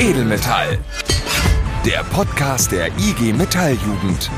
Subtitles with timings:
[0.00, 0.78] Edelmetall.
[1.84, 4.30] Der Podcast der IG Metalljugend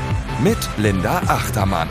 [0.43, 1.87] mit Linda Achtermann.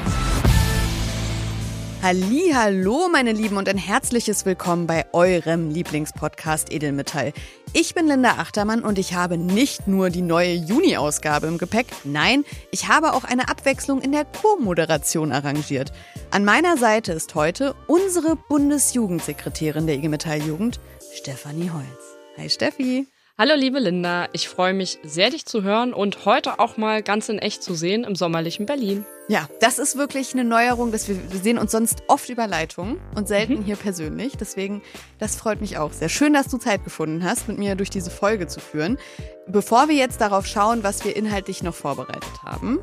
[2.02, 7.32] Hallo, meine Lieben und ein herzliches Willkommen bei eurem Lieblingspodcast Edelmetall.
[7.72, 12.44] Ich bin Linda Achtermann und ich habe nicht nur die neue Juni-Ausgabe im Gepäck, nein,
[12.72, 15.92] ich habe auch eine Abwechslung in der Co-Moderation arrangiert.
[16.32, 20.80] An meiner Seite ist heute unsere Bundesjugendsekretärin der IG Metall Jugend,
[21.14, 22.16] Stefanie Holz.
[22.36, 23.06] Hi Steffi.
[23.40, 27.30] Hallo liebe Linda, ich freue mich sehr, dich zu hören und heute auch mal ganz
[27.30, 29.06] in echt zu sehen im sommerlichen Berlin.
[29.28, 33.00] Ja, das ist wirklich eine Neuerung, dass wir, wir sehen uns sonst oft über Leitung
[33.14, 33.64] und selten mhm.
[33.64, 34.34] hier persönlich.
[34.38, 34.82] Deswegen,
[35.18, 36.10] das freut mich auch sehr.
[36.10, 38.98] Schön, dass du Zeit gefunden hast, mit mir durch diese Folge zu führen.
[39.46, 42.78] Bevor wir jetzt darauf schauen, was wir inhaltlich noch vorbereitet haben,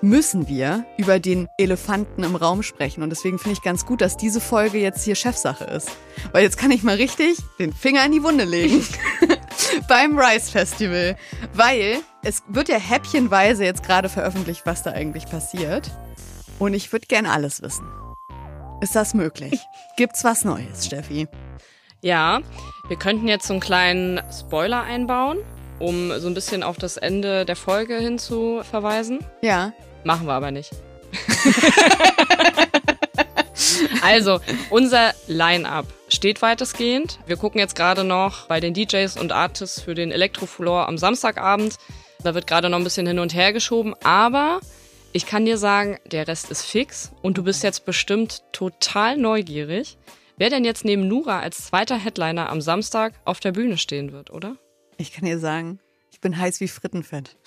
[0.00, 3.04] müssen wir über den Elefanten im Raum sprechen.
[3.04, 5.88] Und deswegen finde ich ganz gut, dass diese Folge jetzt hier Chefsache ist.
[6.32, 8.84] Weil jetzt kann ich mal richtig den Finger in die Wunde legen.
[9.88, 11.16] Beim Rise Festival.
[11.52, 15.90] Weil es wird ja häppchenweise jetzt gerade veröffentlicht, was da eigentlich passiert.
[16.58, 17.86] Und ich würde gern alles wissen.
[18.80, 19.60] Ist das möglich?
[19.96, 21.28] Gibt's was Neues, Steffi?
[22.00, 22.40] Ja,
[22.88, 25.38] wir könnten jetzt so einen kleinen Spoiler einbauen,
[25.78, 29.24] um so ein bisschen auf das Ende der Folge hin zu verweisen.
[29.42, 29.72] Ja.
[30.04, 30.70] Machen wir aber nicht.
[34.02, 37.18] also, unser Line-up steht weitestgehend.
[37.26, 41.76] Wir gucken jetzt gerade noch bei den DJs und Artists für den Elektrofloor am Samstagabend.
[42.22, 44.60] Da wird gerade noch ein bisschen hin und her geschoben, aber
[45.12, 49.96] ich kann dir sagen, der Rest ist fix und du bist jetzt bestimmt total neugierig,
[50.36, 54.30] wer denn jetzt neben Nura als zweiter Headliner am Samstag auf der Bühne stehen wird,
[54.30, 54.56] oder?
[54.96, 55.78] Ich kann dir sagen,
[56.10, 57.36] ich bin heiß wie Frittenfett.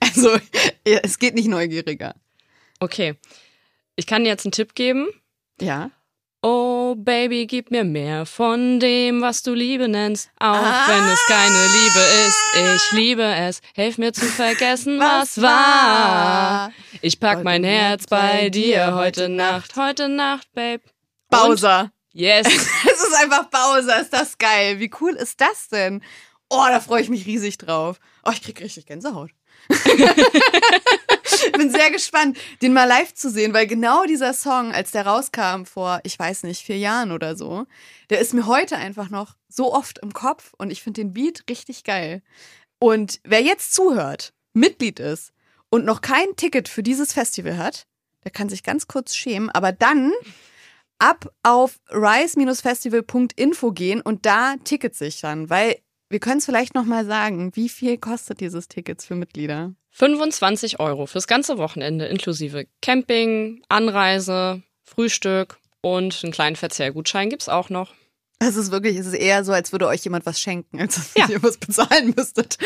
[0.00, 0.36] Also,
[0.84, 2.14] es geht nicht neugieriger.
[2.80, 3.14] Okay.
[3.96, 5.08] Ich kann dir jetzt einen Tipp geben.
[5.60, 5.90] Ja.
[6.88, 10.30] Oh, Baby, gib mir mehr von dem, was du Liebe nennst.
[10.38, 10.86] Auch ah.
[10.88, 12.38] wenn es keine Liebe ist.
[12.54, 13.60] Ich liebe es.
[13.74, 16.72] Helf mir zu vergessen, was, was war.
[17.02, 19.76] Ich pack heute mein Herz bei dir heute Nacht.
[19.76, 20.82] Heute Nacht, Babe.
[21.28, 21.80] Bowser.
[21.82, 21.90] Und?
[22.14, 22.46] Yes.
[22.46, 24.00] es ist einfach Bowser.
[24.00, 24.80] Ist das geil.
[24.80, 26.02] Wie cool ist das denn?
[26.48, 27.98] Oh, da freue ich mich riesig drauf.
[28.24, 29.30] Oh, ich krieg richtig Gänsehaut.
[31.56, 35.64] Bin sehr gespannt, den mal live zu sehen, weil genau dieser Song, als der rauskam
[35.64, 37.66] vor, ich weiß nicht, vier Jahren oder so,
[38.10, 41.44] der ist mir heute einfach noch so oft im Kopf und ich finde den Beat
[41.48, 42.22] richtig geil.
[42.78, 45.32] Und wer jetzt zuhört, Mitglied ist
[45.70, 47.86] und noch kein Ticket für dieses Festival hat,
[48.24, 50.12] der kann sich ganz kurz schämen, aber dann
[50.98, 55.76] ab auf rise-festival.info gehen und da Tickets sichern, weil
[56.10, 57.54] wir können es vielleicht nochmal sagen.
[57.54, 59.74] Wie viel kostet dieses Tickets für Mitglieder?
[59.90, 67.68] 25 Euro fürs ganze Wochenende inklusive Camping, Anreise, Frühstück und einen kleinen Verzehrgutschein gibt's auch
[67.68, 67.94] noch.
[68.40, 71.14] Es ist wirklich, es ist eher so, als würde euch jemand was schenken, als dass
[71.14, 71.28] ja.
[71.28, 72.56] ihr was bezahlen müsstet.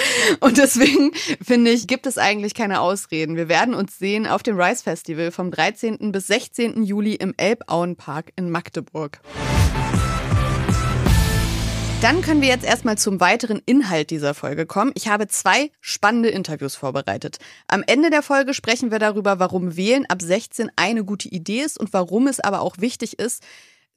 [0.41, 3.37] Und deswegen finde ich, gibt es eigentlich keine Ausreden.
[3.37, 6.13] Wir werden uns sehen auf dem Rise Festival vom 13.
[6.13, 6.83] bis 16.
[6.85, 9.23] Juli im Elbauenpark in Magdeburg.
[12.03, 14.91] Dann können wir jetzt erstmal zum weiteren Inhalt dieser Folge kommen.
[14.97, 17.39] Ich habe zwei spannende Interviews vorbereitet.
[17.69, 21.79] Am Ende der Folge sprechen wir darüber, warum Wählen ab 16 eine gute Idee ist
[21.79, 23.45] und warum es aber auch wichtig ist,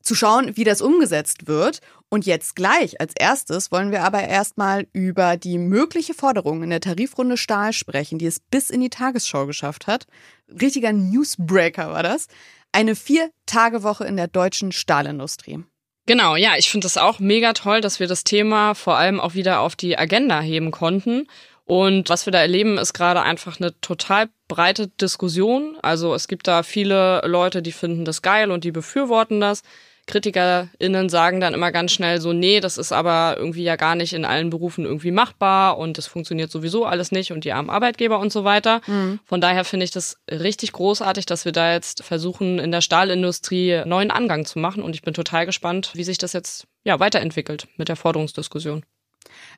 [0.04, 1.80] zu schauen, wie das umgesetzt wird.
[2.08, 6.82] Und jetzt gleich als erstes wollen wir aber erstmal über die mögliche Forderung in der
[6.82, 10.06] Tarifrunde Stahl sprechen, die es bis in die Tagesschau geschafft hat.
[10.48, 12.28] Richtiger Newsbreaker war das.
[12.72, 15.64] Eine Vier-Tage-Woche in der deutschen Stahlindustrie.
[16.08, 19.34] Genau, ja, ich finde es auch mega toll, dass wir das Thema vor allem auch
[19.34, 21.28] wieder auf die Agenda heben konnten.
[21.66, 25.78] Und was wir da erleben, ist gerade einfach eine total breite Diskussion.
[25.82, 29.64] Also es gibt da viele Leute, die finden das geil und die befürworten das.
[30.08, 34.14] KritikerInnen sagen dann immer ganz schnell so, nee, das ist aber irgendwie ja gar nicht
[34.14, 38.20] in allen Berufen irgendwie machbar und das funktioniert sowieso alles nicht und die armen Arbeitgeber
[38.20, 38.82] und so weiter.
[38.86, 39.20] Mhm.
[39.26, 43.84] Von daher finde ich das richtig großartig, dass wir da jetzt versuchen, in der Stahlindustrie
[43.86, 47.68] neuen Angang zu machen und ich bin total gespannt, wie sich das jetzt ja weiterentwickelt
[47.78, 48.84] mit der Forderungsdiskussion.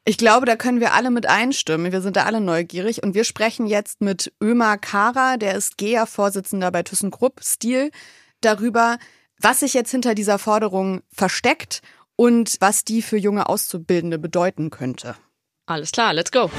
[0.06, 1.92] Ich glaube, da können wir alle mit einstimmen.
[1.92, 3.04] Wir sind da alle neugierig.
[3.04, 7.92] Und wir sprechen jetzt mit Ömer Kara, der ist GEA-Vorsitzender bei ThyssenKrupp Stil,
[8.42, 8.98] darüber,
[9.40, 11.82] was sich jetzt hinter dieser Forderung versteckt
[12.16, 15.16] und was die für junge Auszubildende bedeuten könnte.
[15.66, 16.50] Alles klar, let's go.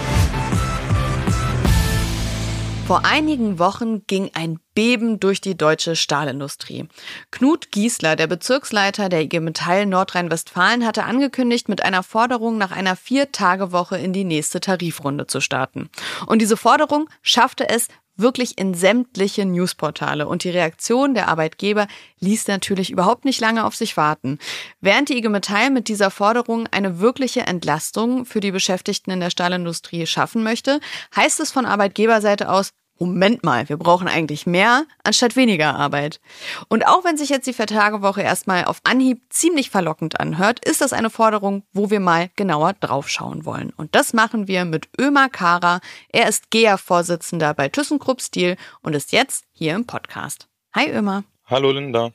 [2.89, 6.89] Vor einigen Wochen ging ein Beben durch die deutsche Stahlindustrie.
[7.31, 12.97] Knut Giesler, der Bezirksleiter der IG Metall Nordrhein-Westfalen, hatte angekündigt, mit einer Forderung nach einer
[12.97, 15.91] Vier-Tage-Woche in die nächste Tarifrunde zu starten.
[16.25, 21.87] Und diese Forderung schaffte es wirklich in sämtliche Newsportale und die Reaktion der Arbeitgeber
[22.21, 24.39] ließ natürlich überhaupt nicht lange auf sich warten.
[24.81, 29.31] Während die IG Metall mit dieser Forderung eine wirkliche Entlastung für die Beschäftigten in der
[29.31, 30.81] Stahlindustrie schaffen möchte,
[31.17, 36.21] heißt es von Arbeitgeberseite aus, Moment mal, wir brauchen eigentlich mehr anstatt weniger Arbeit.
[36.69, 40.93] Und auch wenn sich jetzt die Vertagewoche erstmal auf Anhieb ziemlich verlockend anhört, ist das
[40.93, 43.73] eine Forderung, wo wir mal genauer draufschauen wollen.
[43.77, 45.81] Und das machen wir mit Ömer Kara.
[46.09, 50.49] Er ist GEA-Vorsitzender bei ThyssenKrupp Steel und ist jetzt hier im Podcast.
[50.75, 51.23] Hi Ömer.
[51.47, 52.11] Hallo Linda.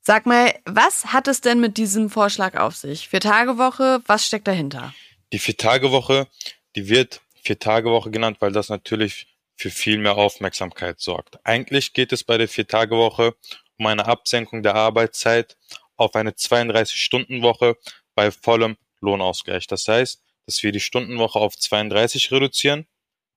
[0.00, 3.08] Sag mal, was hat es denn mit diesem Vorschlag auf sich?
[3.08, 4.92] Vier-Tage-Woche, was steckt dahinter?
[5.32, 6.26] Die Vier-Tage-Woche,
[6.74, 9.26] die wird Vier-Tage-Woche genannt, weil das natürlich
[9.58, 11.44] für viel mehr Aufmerksamkeit sorgt.
[11.44, 13.34] Eigentlich geht es bei der Viertagewoche
[13.76, 15.56] um eine Absenkung der Arbeitszeit
[15.96, 17.76] auf eine 32-Stunden-Woche
[18.14, 19.66] bei vollem Lohnausgleich.
[19.66, 22.86] Das heißt, dass wir die Stundenwoche auf 32 reduzieren,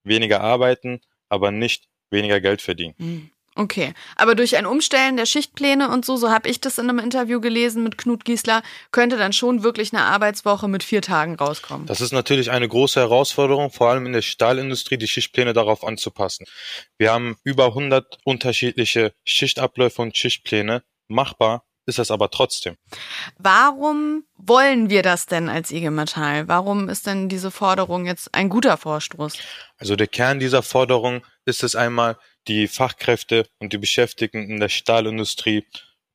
[0.03, 2.95] weniger arbeiten, aber nicht weniger Geld verdienen.
[2.97, 3.31] Mhm.
[3.55, 6.99] Okay, aber durch ein Umstellen der Schichtpläne und so, so habe ich das in einem
[6.99, 11.85] Interview gelesen mit Knut Giesler, könnte dann schon wirklich eine Arbeitswoche mit vier Tagen rauskommen.
[11.85, 16.45] Das ist natürlich eine große Herausforderung, vor allem in der Stahlindustrie, die Schichtpläne darauf anzupassen.
[16.97, 20.83] Wir haben über 100 unterschiedliche Schichtabläufe und Schichtpläne.
[21.09, 22.77] Machbar ist das aber trotzdem.
[23.37, 26.47] Warum wollen wir das denn als IG Metall?
[26.47, 29.33] Warum ist denn diese Forderung jetzt ein guter Vorstoß?
[29.77, 34.69] Also der Kern dieser Forderung ist es einmal, die Fachkräfte und die Beschäftigten in der
[34.69, 35.65] Stahlindustrie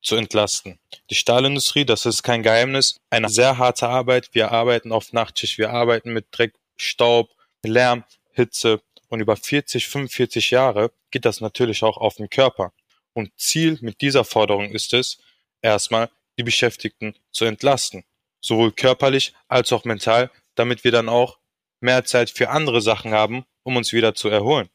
[0.01, 0.79] zu entlasten.
[1.09, 4.29] Die Stahlindustrie, das ist kein Geheimnis, eine sehr harte Arbeit.
[4.33, 7.33] Wir arbeiten auf Nachtschicht, wir arbeiten mit Dreck, Staub,
[7.63, 12.73] Lärm, Hitze und über 40, 45 Jahre geht das natürlich auch auf den Körper.
[13.13, 15.17] Und Ziel mit dieser Forderung ist es,
[15.61, 18.03] erstmal die Beschäftigten zu entlasten,
[18.41, 21.39] sowohl körperlich als auch mental, damit wir dann auch
[21.79, 24.69] mehr Zeit für andere Sachen haben, um uns wieder zu erholen.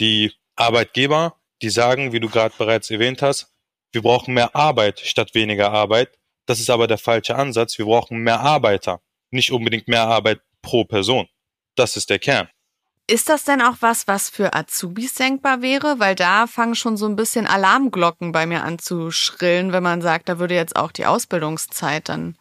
[0.00, 3.52] Die Arbeitgeber, die sagen, wie du gerade bereits erwähnt hast,
[3.92, 6.10] wir brauchen mehr Arbeit statt weniger Arbeit.
[6.46, 7.78] Das ist aber der falsche Ansatz.
[7.78, 9.00] Wir brauchen mehr Arbeiter,
[9.30, 11.28] nicht unbedingt mehr Arbeit pro Person.
[11.74, 12.48] Das ist der Kern.
[13.06, 15.98] Ist das denn auch was, was für Azubis denkbar wäre?
[15.98, 20.00] Weil da fangen schon so ein bisschen Alarmglocken bei mir an zu schrillen, wenn man
[20.00, 22.36] sagt, da würde jetzt auch die Ausbildungszeit dann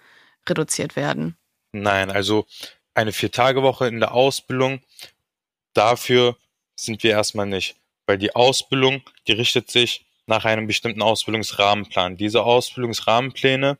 [0.47, 1.35] reduziert werden.
[1.71, 2.45] Nein, also
[2.93, 4.81] eine Vier-Tage-Woche in der Ausbildung,
[5.73, 6.37] dafür
[6.75, 7.78] sind wir erstmal nicht
[8.09, 12.17] weil die Ausbildung, die richtet sich nach einem bestimmten Ausbildungsrahmenplan.
[12.17, 13.77] Diese Ausbildungsrahmenpläne,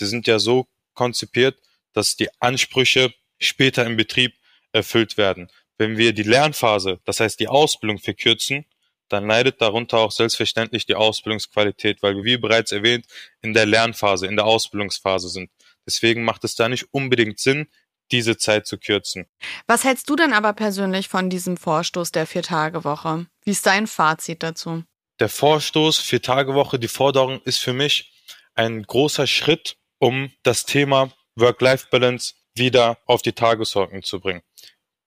[0.00, 1.56] die sind ja so konzipiert,
[1.92, 4.34] dass die Ansprüche später im Betrieb
[4.72, 5.48] erfüllt werden.
[5.76, 8.64] Wenn wir die Lernphase, das heißt die Ausbildung verkürzen,
[9.08, 13.06] dann leidet darunter auch selbstverständlich die Ausbildungsqualität, weil wir, wie bereits erwähnt,
[13.42, 15.52] in der Lernphase, in der Ausbildungsphase sind.
[15.86, 17.68] Deswegen macht es da nicht unbedingt Sinn,
[18.10, 19.26] diese Zeit zu kürzen.
[19.66, 23.26] Was hältst du denn aber persönlich von diesem Vorstoß der Vier-Tage-Woche?
[23.44, 24.84] Wie ist dein Fazit dazu?
[25.20, 28.12] Der Vorstoß Vier-Tage-Woche, die Forderung ist für mich
[28.54, 34.42] ein großer Schritt, um das Thema Work-Life-Balance wieder auf die Tagesordnung zu bringen.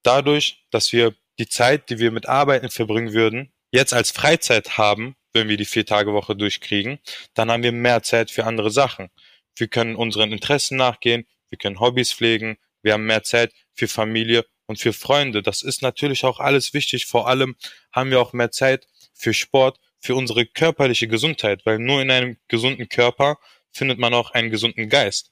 [0.04, 5.16] Dadurch, dass wir die Zeit, die wir mit Arbeiten verbringen würden, jetzt als Freizeit haben,
[5.34, 7.00] wenn wir die Vier-Tage-Woche durchkriegen,
[7.34, 9.10] dann haben wir mehr Zeit für andere Sachen.
[9.56, 14.46] Wir können unseren Interessen nachgehen, wir können Hobbys pflegen, wir haben mehr Zeit für Familie
[14.66, 15.42] und für Freunde.
[15.42, 17.06] Das ist natürlich auch alles wichtig.
[17.06, 17.56] Vor allem
[17.92, 22.38] haben wir auch mehr Zeit für Sport, für unsere körperliche Gesundheit, weil nur in einem
[22.48, 23.38] gesunden Körper
[23.72, 25.32] findet man auch einen gesunden Geist.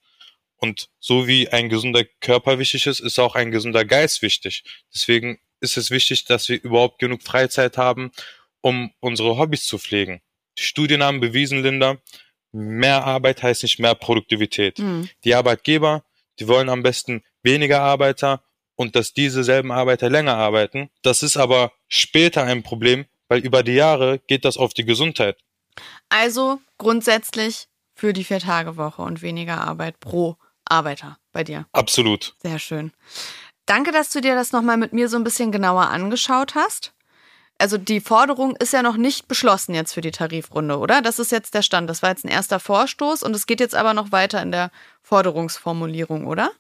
[0.58, 4.64] Und so wie ein gesunder Körper wichtig ist, ist auch ein gesunder Geist wichtig.
[4.94, 8.12] Deswegen ist es wichtig, dass wir überhaupt genug Freizeit haben,
[8.62, 10.22] um unsere Hobbys zu pflegen.
[10.58, 11.98] Die Studien haben bewiesen, Linda,
[12.52, 14.80] mehr Arbeit heißt nicht mehr Produktivität.
[14.80, 15.10] Mhm.
[15.24, 16.04] Die Arbeitgeber,
[16.40, 18.44] die wollen am besten weniger Arbeiter
[18.76, 20.90] und dass diese selben Arbeiter länger arbeiten.
[21.02, 25.38] Das ist aber später ein Problem, weil über die Jahre geht das auf die Gesundheit.
[26.10, 31.66] Also grundsätzlich für die Vier-Tage-Woche und weniger Arbeit pro Arbeiter bei dir.
[31.74, 32.36] Absolut.
[32.42, 32.92] Sehr schön.
[33.66, 36.94] Danke, dass du dir das nochmal mit mir so ein bisschen genauer angeschaut hast.
[37.60, 41.02] Also die Forderung ist ja noch nicht beschlossen jetzt für die Tarifrunde, oder?
[41.02, 41.90] Das ist jetzt der Stand.
[41.90, 44.72] Das war jetzt ein erster Vorstoß und es geht jetzt aber noch weiter in der
[45.04, 46.52] Forderungsformulierung, oder?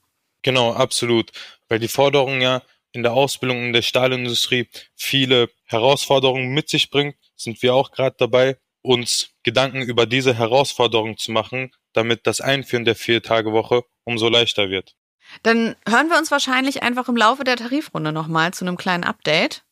[0.41, 1.31] Genau, absolut.
[1.67, 7.15] Weil die Forderung ja in der Ausbildung in der Stahlindustrie viele Herausforderungen mit sich bringt,
[7.36, 12.86] sind wir auch gerade dabei, uns Gedanken über diese Herausforderungen zu machen, damit das Einführen
[12.86, 14.96] der Vier-Tage-Woche umso leichter wird.
[15.43, 19.63] Dann hören wir uns wahrscheinlich einfach im Laufe der Tarifrunde nochmal zu einem kleinen Update.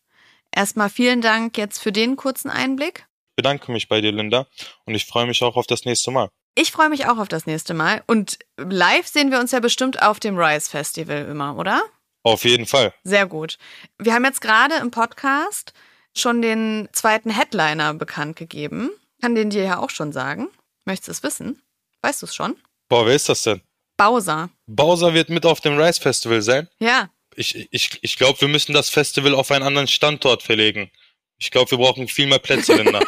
[0.52, 3.08] Erstmal vielen Dank jetzt für den kurzen Einblick.
[3.32, 4.48] Ich bedanke mich bei dir, Linda,
[4.86, 6.30] und ich freue mich auch auf das nächste Mal.
[6.60, 8.02] Ich freue mich auch auf das nächste Mal.
[8.08, 11.84] Und live sehen wir uns ja bestimmt auf dem Rise Festival immer, oder?
[12.24, 12.96] Auf jeden Fall.
[13.04, 13.60] Sehr gut.
[14.00, 15.74] Wir haben jetzt gerade im Podcast
[16.16, 18.90] schon den zweiten Headliner bekannt gegeben.
[19.22, 20.48] Kann den dir ja auch schon sagen.
[20.86, 21.62] Möchtest du es wissen?
[22.02, 22.56] Weißt du es schon?
[22.90, 23.62] Boah, wer ist das denn?
[23.96, 24.50] Bowser.
[24.66, 26.68] Bowser wird mit auf dem Rise Festival sein.
[26.80, 27.12] Ja.
[27.36, 30.90] Ich, ich, ich glaube, wir müssen das Festival auf einen anderen Standort verlegen.
[31.40, 33.00] Ich glaube, wir brauchen viel mehr Plätze, Linda.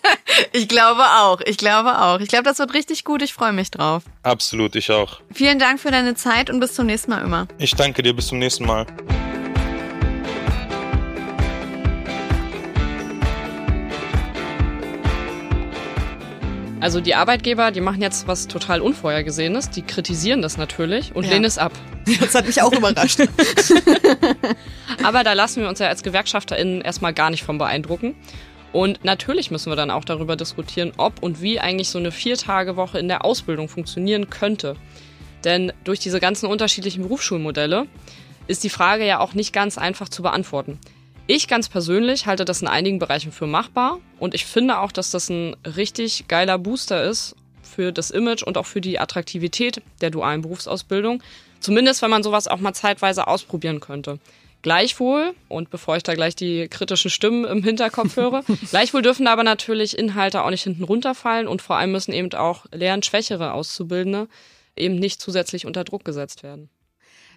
[0.52, 1.40] ich glaube auch.
[1.40, 2.20] Ich glaube auch.
[2.20, 3.22] Ich glaube, das wird richtig gut.
[3.22, 4.02] Ich freue mich drauf.
[4.22, 5.20] Absolut, ich auch.
[5.32, 7.48] Vielen Dank für deine Zeit und bis zum nächsten Mal immer.
[7.58, 8.12] Ich danke dir.
[8.12, 8.86] Bis zum nächsten Mal.
[16.80, 21.32] Also die Arbeitgeber, die machen jetzt was total Unvorhergesehenes, die kritisieren das natürlich und Ja.
[21.32, 21.72] lehnen es ab.
[22.20, 23.20] Das hat mich auch überrascht.
[25.02, 28.14] Aber da lassen wir uns ja als GewerkschafterInnen erstmal gar nicht von beeindrucken.
[28.72, 32.98] Und natürlich müssen wir dann auch darüber diskutieren, ob und wie eigentlich so eine Viertagewoche
[32.98, 34.76] in der Ausbildung funktionieren könnte.
[35.44, 37.86] Denn durch diese ganzen unterschiedlichen Berufsschulmodelle
[38.46, 40.78] ist die Frage ja auch nicht ganz einfach zu beantworten.
[41.30, 45.10] Ich ganz persönlich halte das in einigen Bereichen für machbar und ich finde auch, dass
[45.10, 50.08] das ein richtig geiler Booster ist für das Image und auch für die Attraktivität der
[50.08, 51.22] dualen Berufsausbildung.
[51.60, 54.18] Zumindest, wenn man sowas auch mal zeitweise ausprobieren könnte.
[54.62, 59.44] Gleichwohl, und bevor ich da gleich die kritischen Stimmen im Hinterkopf höre, gleichwohl dürfen aber
[59.44, 64.28] natürlich Inhalte auch nicht hinten runterfallen und vor allem müssen eben auch lernschwächere Auszubildende
[64.76, 66.70] eben nicht zusätzlich unter Druck gesetzt werden.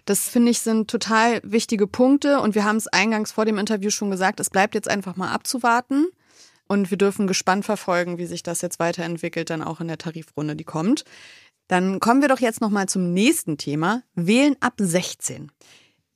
[0.04, 3.90] Das finde ich sind total wichtige Punkte und wir haben es eingangs vor dem Interview
[3.90, 6.06] schon gesagt, es bleibt jetzt einfach mal abzuwarten
[6.66, 10.56] und wir dürfen gespannt verfolgen, wie sich das jetzt weiterentwickelt, dann auch in der Tarifrunde,
[10.56, 11.04] die kommt.
[11.68, 15.52] Dann kommen wir doch jetzt noch mal zum nächsten Thema, Wählen ab 16.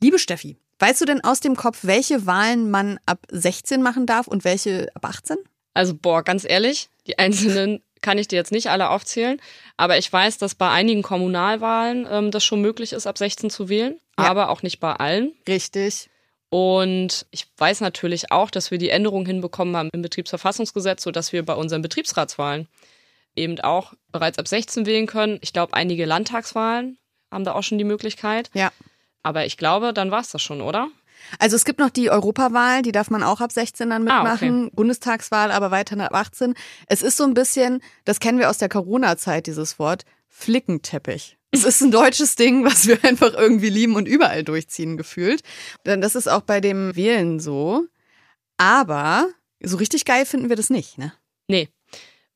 [0.03, 4.27] Liebe Steffi, weißt du denn aus dem Kopf, welche Wahlen man ab 16 machen darf
[4.27, 5.37] und welche ab 18?
[5.75, 9.41] Also, boah, ganz ehrlich, die einzelnen kann ich dir jetzt nicht alle aufzählen,
[9.77, 13.69] aber ich weiß, dass bei einigen Kommunalwahlen ähm, das schon möglich ist, ab 16 zu
[13.69, 14.27] wählen, Ja.
[14.27, 15.33] aber auch nicht bei allen.
[15.49, 16.09] Richtig.
[16.49, 21.45] Und ich weiß natürlich auch, dass wir die Änderungen hinbekommen haben im Betriebsverfassungsgesetz, sodass wir
[21.45, 22.69] bei unseren Betriebsratswahlen
[23.35, 25.39] eben auch bereits ab 16 wählen können.
[25.43, 26.99] Ich glaube, einige Landtagswahlen
[27.33, 28.51] haben da auch schon die Möglichkeit.
[28.55, 28.71] Ja.
[29.25, 30.89] Aber ich glaube, dann war es das schon, oder?
[31.39, 34.71] Also es gibt noch die Europawahl, die darf man auch ab 16 dann Ah, mitmachen.
[34.73, 36.55] Bundestagswahl aber weiterhin ab 18.
[36.87, 41.37] Es ist so ein bisschen, das kennen wir aus der Corona-Zeit, dieses Wort, Flickenteppich.
[41.51, 45.43] Es ist ein deutsches Ding, was wir einfach irgendwie lieben und überall durchziehen gefühlt.
[45.87, 47.85] Denn das ist auch bei dem Wählen so.
[48.59, 49.29] Aber
[49.63, 51.13] so richtig geil finden wir das nicht, ne?
[51.49, 51.69] Nee.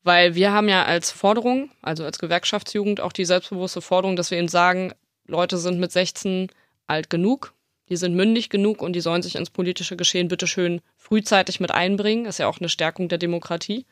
[0.02, 4.38] Weil wir haben ja als Forderung, also als Gewerkschaftsjugend, auch die selbstbewusste Forderung, dass wir
[4.38, 4.92] ihnen sagen,
[5.26, 6.50] Leute sind mit 16
[6.86, 7.52] alt genug,
[7.90, 12.24] die sind mündig genug und die sollen sich ins politische Geschehen bitteschön frühzeitig mit einbringen.
[12.24, 13.84] Ist ja auch eine Stärkung der Demokratie.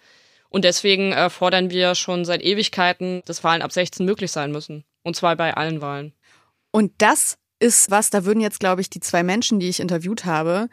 [0.49, 4.85] Und deswegen äh, fordern wir schon seit Ewigkeiten, dass Wahlen ab 16 möglich sein müssen.
[5.03, 6.15] Und zwar bei allen Wahlen.
[6.71, 10.25] Und das ist was, da würden jetzt, glaube ich, die zwei Menschen, die ich interviewt
[10.25, 10.69] habe,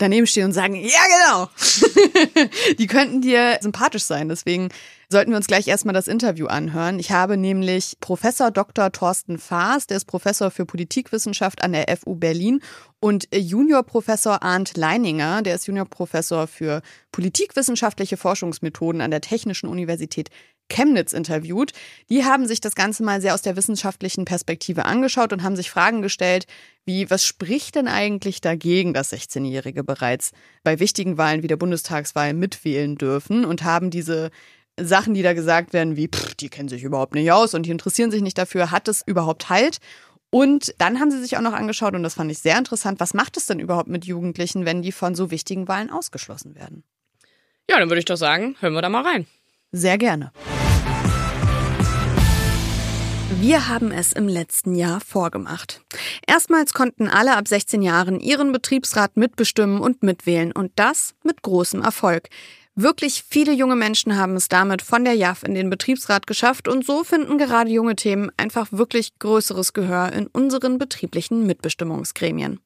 [0.00, 2.48] daneben stehen und sagen, ja, genau.
[2.78, 4.28] die könnten dir sympathisch sein.
[4.28, 4.70] Deswegen
[5.08, 6.98] sollten wir uns gleich erstmal das Interview anhören.
[6.98, 8.92] Ich habe nämlich Professor Dr.
[8.92, 12.60] Thorsten Faas, der ist Professor für Politikwissenschaft an der FU Berlin
[13.00, 20.30] und Juniorprofessor Arndt Leininger, der ist Juniorprofessor für politikwissenschaftliche Forschungsmethoden an der Technischen Universität
[20.70, 21.72] Chemnitz interviewt.
[22.08, 25.70] Die haben sich das Ganze mal sehr aus der wissenschaftlichen Perspektive angeschaut und haben sich
[25.70, 26.46] Fragen gestellt,
[26.86, 30.32] wie, was spricht denn eigentlich dagegen, dass 16-Jährige bereits
[30.64, 34.30] bei wichtigen Wahlen wie der Bundestagswahl mitwählen dürfen und haben diese
[34.80, 37.70] Sachen, die da gesagt werden, wie, pff, die kennen sich überhaupt nicht aus und die
[37.70, 39.78] interessieren sich nicht dafür, hat es überhaupt Halt?
[40.30, 43.14] Und dann haben sie sich auch noch angeschaut, und das fand ich sehr interessant, was
[43.14, 46.84] macht es denn überhaupt mit Jugendlichen, wenn die von so wichtigen Wahlen ausgeschlossen werden?
[47.68, 49.26] Ja, dann würde ich doch sagen, hören wir da mal rein.
[49.72, 50.32] Sehr gerne.
[53.40, 55.80] Wir haben es im letzten Jahr vorgemacht.
[56.26, 61.80] Erstmals konnten alle ab 16 Jahren ihren Betriebsrat mitbestimmen und mitwählen und das mit großem
[61.80, 62.28] Erfolg.
[62.74, 66.84] Wirklich viele junge Menschen haben es damit von der JAF in den Betriebsrat geschafft und
[66.84, 72.60] so finden gerade junge Themen einfach wirklich größeres Gehör in unseren betrieblichen Mitbestimmungsgremien.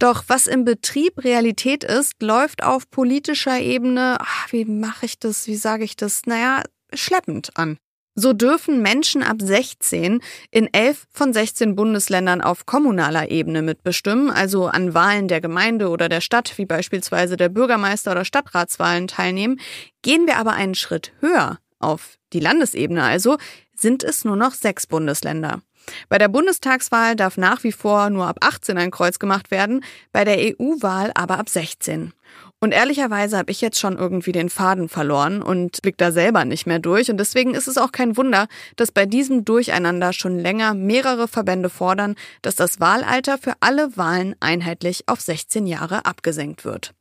[0.00, 5.46] Doch was im Betrieb Realität ist, läuft auf politischer Ebene, ach, wie mache ich das,
[5.46, 6.64] wie sage ich das, naja,
[6.94, 7.78] schleppend an.
[8.20, 14.66] So dürfen Menschen ab 16 in elf von 16 Bundesländern auf kommunaler Ebene mitbestimmen, also
[14.66, 19.58] an Wahlen der Gemeinde oder der Stadt, wie beispielsweise der Bürgermeister- oder Stadtratswahlen teilnehmen.
[20.02, 23.38] Gehen wir aber einen Schritt höher, auf die Landesebene also,
[23.74, 25.62] sind es nur noch sechs Bundesländer.
[26.10, 30.26] Bei der Bundestagswahl darf nach wie vor nur ab 18 ein Kreuz gemacht werden, bei
[30.26, 32.12] der EU-Wahl aber ab 16.
[32.62, 36.66] Und ehrlicherweise habe ich jetzt schon irgendwie den Faden verloren und blick da selber nicht
[36.66, 37.10] mehr durch.
[37.10, 41.70] Und deswegen ist es auch kein Wunder, dass bei diesem Durcheinander schon länger mehrere Verbände
[41.70, 46.92] fordern, dass das Wahlalter für alle Wahlen einheitlich auf 16 Jahre abgesenkt wird.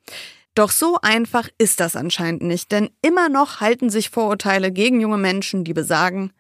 [0.56, 5.18] Doch so einfach ist das anscheinend nicht, denn immer noch halten sich Vorurteile gegen junge
[5.18, 6.32] Menschen, die besagen,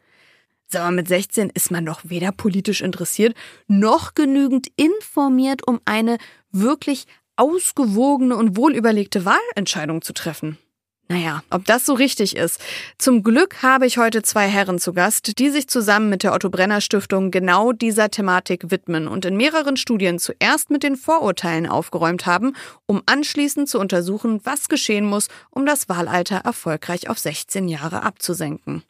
[0.72, 3.36] Sag mal, mit 16 ist man doch weder politisch interessiert
[3.68, 6.20] noch genügend informiert, um eine
[6.52, 7.08] wirklich
[7.40, 10.58] ausgewogene und wohlüberlegte Wahlentscheidung zu treffen.
[11.12, 12.62] Naja, ob das so richtig ist.
[13.00, 16.52] Zum Glück habe ich heute zwei Herren zu Gast, die sich zusammen mit der Otto
[16.52, 22.28] Brenner Stiftung genau dieser Thematik widmen und in mehreren Studien zuerst mit den Vorurteilen aufgeräumt
[22.28, 28.04] haben, um anschließend zu untersuchen, was geschehen muss, um das Wahlalter erfolgreich auf 16 Jahre
[28.04, 28.84] abzusenken.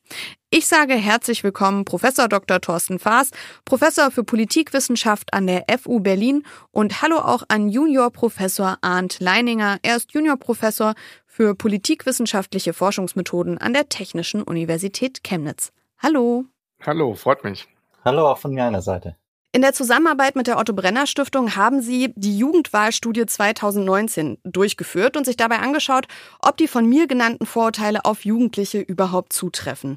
[0.50, 2.60] Ich sage herzlich willkommen Professor Dr.
[2.60, 3.30] Thorsten Faas,
[3.64, 9.78] Professor für Politikwissenschaft an der FU Berlin und hallo auch an Juniorprofessor Arndt Leininger.
[9.84, 10.96] Er ist Juniorprofessor
[11.40, 15.72] für politikwissenschaftliche Forschungsmethoden an der Technischen Universität Chemnitz.
[15.98, 16.44] Hallo.
[16.86, 17.70] Hallo, freut mich.
[18.04, 19.16] Hallo auch von meiner Seite.
[19.54, 25.26] In der Zusammenarbeit mit der Otto Brenner Stiftung haben Sie die Jugendwahlstudie 2019 durchgeführt und
[25.26, 26.08] sich dabei angeschaut,
[26.42, 29.96] ob die von mir genannten Vorurteile auf Jugendliche überhaupt zutreffen.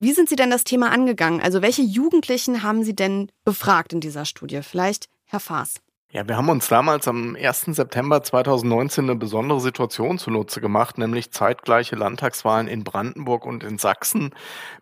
[0.00, 1.40] Wie sind Sie denn das Thema angegangen?
[1.40, 4.60] Also welche Jugendlichen haben Sie denn befragt in dieser Studie?
[4.60, 5.80] Vielleicht Herr Faas.
[6.16, 7.74] Ja, wir haben uns damals am 1.
[7.74, 14.32] September 2019 eine besondere Situation zunutze gemacht, nämlich zeitgleiche Landtagswahlen in Brandenburg und in Sachsen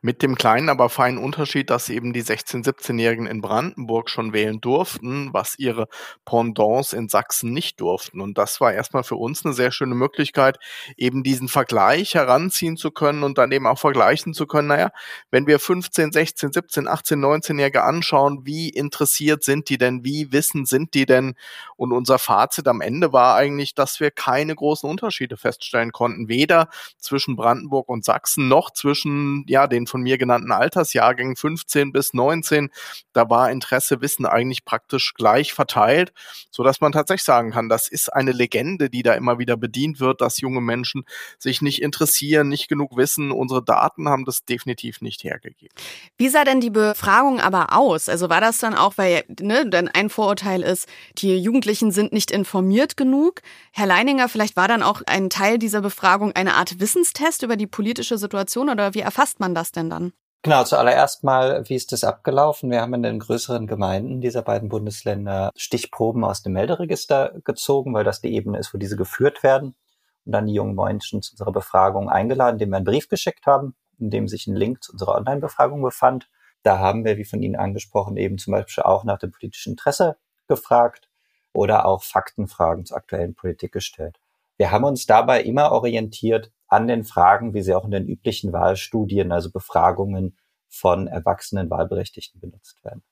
[0.02, 4.60] mit dem kleinen, aber feinen Unterschied, dass eben die 16-, 17-Jährigen in Brandenburg schon wählen
[4.60, 5.88] durften, was ihre
[6.26, 8.20] Pendants in Sachsen nicht durften.
[8.20, 10.58] Und das war erstmal für uns eine sehr schöne Möglichkeit,
[10.98, 14.90] eben diesen Vergleich heranziehen zu können und dann eben auch vergleichen zu können, naja,
[15.30, 20.66] wenn wir 15, 16, 17, 18, 19-Jährige anschauen, wie interessiert sind die denn, wie wissen
[20.66, 21.35] sind die denn, denn?
[21.76, 26.69] Und unser Fazit am Ende war eigentlich, dass wir keine großen Unterschiede feststellen konnten, weder
[26.99, 32.71] zwischen Brandenburg und Sachsen noch zwischen ja den von mir genannten Altersjahrgängen 15 bis 19.
[33.12, 36.12] Da war Interesse, Wissen eigentlich praktisch gleich verteilt,
[36.50, 40.00] so dass man tatsächlich sagen kann, das ist eine Legende, die da immer wieder bedient
[40.00, 41.05] wird, dass junge Menschen
[41.38, 43.31] sich nicht interessieren, nicht genug wissen.
[43.31, 45.75] Unsere Daten haben das definitiv nicht hergegeben.
[46.17, 48.09] Wie sah denn die Befragung aber aus?
[48.09, 50.88] Also war das dann auch, weil ne, dann ein Vorurteil ist,
[51.19, 53.42] die Jugendlichen sind nicht informiert genug.
[53.73, 57.67] Herr Leininger, vielleicht war dann auch ein Teil dieser Befragung eine Art Wissenstest über die
[57.67, 60.13] politische Situation oder wie erfasst man das denn dann?
[60.45, 62.69] Genau, zuallererst mal, wie ist das abgelaufen?
[62.71, 68.02] Wir haben in den größeren Gemeinden dieser beiden Bundesländer Stichproben aus dem Melderegister gezogen, weil
[68.02, 69.76] das die Ebene ist, wo diese geführt werden.
[70.25, 73.76] Und dann die jungen Menschen zu unserer Befragung eingeladen, indem wir einen Brief geschickt haben,
[74.00, 76.28] in dem sich ein Link zu unserer Online-Befragung befand.
[76.65, 80.17] Da haben wir, wie von Ihnen angesprochen, eben zum Beispiel auch nach dem politischen Interesse
[80.49, 81.08] gefragt
[81.52, 84.19] oder auch Faktenfragen zur aktuellen Politik gestellt.
[84.56, 88.52] Wir haben uns dabei immer orientiert an den Fragen, wie sie auch in den üblichen
[88.52, 90.36] Wahlstudien, also Befragungen
[90.69, 93.02] von erwachsenen Wahlberechtigten benutzt werden.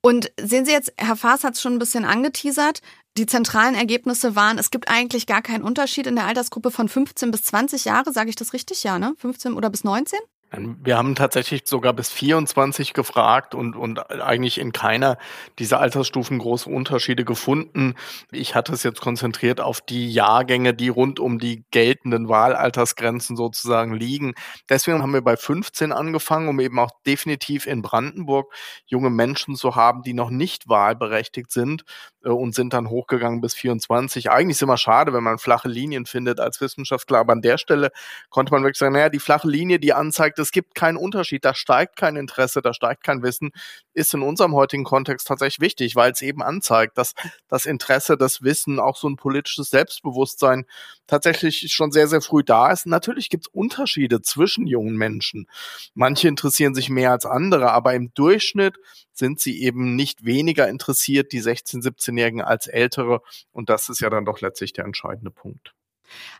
[0.00, 2.80] Und sehen Sie jetzt, Herr Faas hat es schon ein bisschen angeteasert,
[3.16, 7.30] die zentralen Ergebnisse waren, es gibt eigentlich gar keinen Unterschied in der Altersgruppe von 15
[7.30, 8.82] bis 20 Jahre, sage ich das richtig?
[8.82, 9.14] Ja, ne?
[9.18, 10.18] 15 oder bis 19?
[10.56, 15.18] Wir haben tatsächlich sogar bis 24 gefragt und, und eigentlich in keiner
[15.58, 17.94] dieser Altersstufen große Unterschiede gefunden.
[18.30, 23.94] Ich hatte es jetzt konzentriert auf die Jahrgänge, die rund um die geltenden Wahlaltersgrenzen sozusagen
[23.94, 24.34] liegen.
[24.68, 28.52] Deswegen haben wir bei 15 angefangen, um eben auch definitiv in Brandenburg
[28.86, 31.84] junge Menschen zu haben, die noch nicht wahlberechtigt sind
[32.24, 34.30] äh, und sind dann hochgegangen bis 24.
[34.30, 37.90] Eigentlich ist immer schade, wenn man flache Linien findet als Wissenschaftler, aber an der Stelle
[38.30, 41.54] konnte man wirklich sagen, naja, die flache Linie, die anzeigt, es gibt keinen Unterschied, da
[41.54, 43.50] steigt kein Interesse, da steigt kein Wissen,
[43.94, 47.14] ist in unserem heutigen Kontext tatsächlich wichtig, weil es eben anzeigt, dass
[47.48, 50.66] das Interesse, das Wissen, auch so ein politisches Selbstbewusstsein
[51.06, 52.86] tatsächlich schon sehr, sehr früh da ist.
[52.86, 55.46] Natürlich gibt es Unterschiede zwischen jungen Menschen.
[55.94, 58.76] Manche interessieren sich mehr als andere, aber im Durchschnitt
[59.12, 63.22] sind sie eben nicht weniger interessiert, die 16-, 17-Jährigen, als ältere.
[63.50, 65.74] Und das ist ja dann doch letztlich der entscheidende Punkt.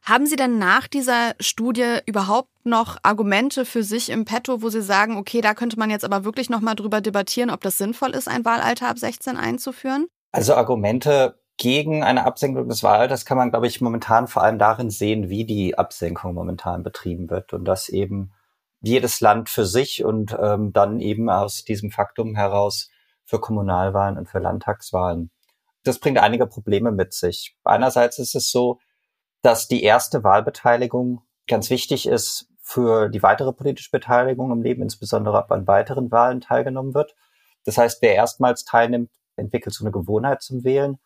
[0.05, 4.83] Haben Sie denn nach dieser Studie überhaupt noch Argumente für sich im Petto, wo Sie
[4.83, 8.11] sagen, okay, da könnte man jetzt aber wirklich noch mal drüber debattieren, ob das sinnvoll
[8.11, 10.07] ist, ein Wahlalter ab 16 einzuführen?
[10.33, 14.91] Also Argumente gegen eine Absenkung des Wahlalters kann man, glaube ich, momentan vor allem darin
[14.91, 18.33] sehen, wie die Absenkung momentan betrieben wird und dass eben
[18.81, 22.91] jedes Land für sich und ähm, dann eben aus diesem Faktum heraus
[23.25, 25.31] für Kommunalwahlen und für Landtagswahlen.
[25.85, 27.57] Das bringt einige Probleme mit sich.
[27.65, 28.79] Einerseits ist es so,
[29.45, 35.37] dass die erste Wahlbeteiligung ganz wichtig ist für die weitere politische Beteiligung im Leben, insbesondere
[35.37, 37.15] ob an weiteren Wahlen teilgenommen wird.
[37.67, 40.99] Das heißt, wer erstmals teilnimmt, entwickelt so eine Gewohnheit zum Wählen.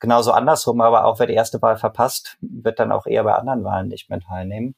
[0.00, 3.62] Genauso andersrum, aber auch wer die erste Wahl verpasst, wird dann auch eher bei anderen
[3.62, 4.74] Wahlen nicht mehr teilnehmen.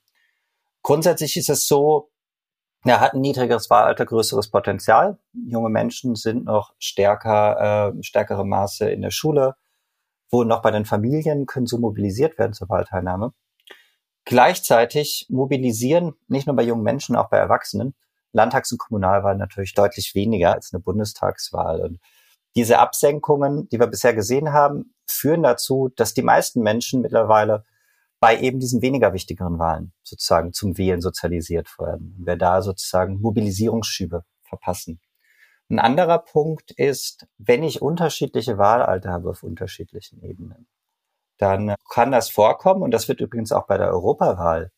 [0.82, 2.10] Grundsätzlich ist es so,
[2.84, 5.18] er hat ein niedrigeres Wahlalter, größeres Potenzial.
[5.32, 9.56] Junge Menschen sind noch stärker, äh, stärkere Maße in der Schule,
[10.30, 13.32] wo noch bei den Familien können so mobilisiert werden zur Wahlteilnahme.
[14.24, 17.94] Gleichzeitig mobilisieren nicht nur bei jungen Menschen, auch bei Erwachsenen
[18.36, 21.80] Landtags- und Kommunalwahlen natürlich deutlich weniger als eine Bundestagswahl.
[21.80, 21.98] Und
[22.54, 27.64] diese Absenkungen, die wir bisher gesehen haben, führen dazu, dass die meisten Menschen mittlerweile
[28.20, 32.14] bei eben diesen weniger wichtigeren Wahlen sozusagen zum Wählen sozialisiert werden.
[32.18, 35.00] Wir da sozusagen Mobilisierungsschübe verpassen.
[35.68, 40.68] Ein anderer Punkt ist, wenn ich unterschiedliche Wahlalter habe auf unterschiedlichen Ebenen,
[41.38, 44.70] dann kann das vorkommen, und das wird übrigens auch bei der Europawahl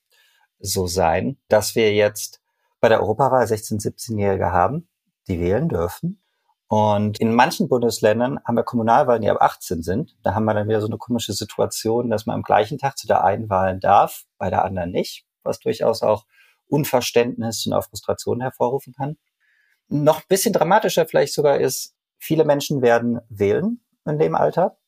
[0.59, 2.41] so sein, dass wir jetzt
[2.81, 4.89] bei der Europawahl 16-, 17-Jährige haben,
[5.29, 6.23] die wählen dürfen.
[6.69, 10.17] Und in manchen Bundesländern haben wir Kommunalwahlen, die ab 18 sind.
[10.23, 13.07] Da haben wir dann wieder so eine komische Situation, dass man am gleichen Tag zu
[13.07, 16.27] der einen Wahlen darf, bei der anderen nicht, was durchaus auch
[16.67, 19.17] Unverständnis und auch Frustration hervorrufen kann.
[19.89, 24.79] Noch bisschen dramatischer vielleicht sogar ist, viele Menschen werden wählen in dem Alter.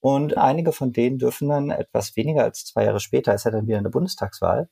[0.00, 3.68] Und einige von denen dürfen dann etwas weniger als zwei Jahre später, ist ja dann
[3.68, 4.68] wieder eine Bundestagswahl,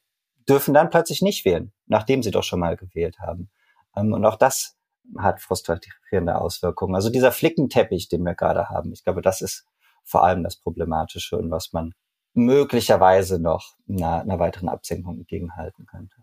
[0.48, 3.50] dürfen dann plötzlich nicht wählen, nachdem sie doch schon mal gewählt haben.
[3.96, 4.76] Ähm, und auch das
[5.18, 6.94] hat frustrierende Auswirkungen.
[6.94, 9.66] Also dieser Flickenteppich, den wir gerade haben, ich glaube, das ist
[10.04, 11.92] vor allem das Problematische und was man
[12.32, 16.16] möglicherweise noch einer, einer weiteren Absenkung entgegenhalten könnte.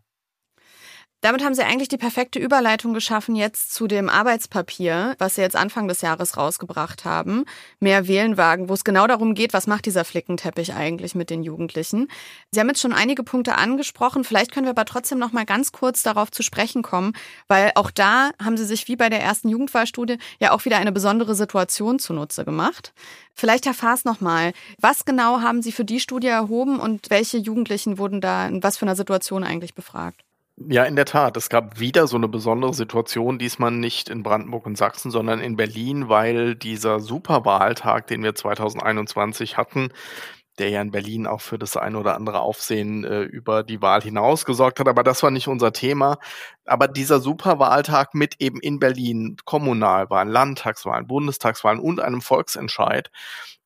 [1.22, 5.56] Damit haben Sie eigentlich die perfekte Überleitung geschaffen jetzt zu dem Arbeitspapier, was Sie jetzt
[5.56, 7.46] Anfang des Jahres rausgebracht haben.
[7.80, 12.08] Mehr Wählenwagen, wo es genau darum geht, was macht dieser Flickenteppich eigentlich mit den Jugendlichen.
[12.52, 14.26] Sie haben jetzt schon einige Punkte angesprochen.
[14.26, 17.14] Vielleicht können wir aber trotzdem noch mal ganz kurz darauf zu sprechen kommen,
[17.48, 20.92] weil auch da haben Sie sich wie bei der ersten Jugendwahlstudie ja auch wieder eine
[20.92, 22.94] besondere Situation zunutze gemacht.
[23.34, 24.54] Vielleicht Herr Faas noch mal.
[24.80, 28.78] Was genau haben Sie für die Studie erhoben und welche Jugendlichen wurden da in was
[28.78, 30.27] für einer Situation eigentlich befragt?
[30.60, 31.38] Ja, in der Tat.
[31.38, 35.56] Es gab wieder so eine besondere Situation, diesmal nicht in Brandenburg und Sachsen, sondern in
[35.56, 39.90] Berlin, weil dieser Superwahltag, den wir 2021 hatten,
[40.58, 44.02] der ja in Berlin auch für das ein oder andere Aufsehen äh, über die Wahl
[44.02, 44.88] hinaus gesorgt hat.
[44.88, 46.18] Aber das war nicht unser Thema.
[46.66, 53.12] Aber dieser Superwahltag mit eben in Berlin Kommunalwahlen, Landtagswahlen, Bundestagswahlen und einem Volksentscheid,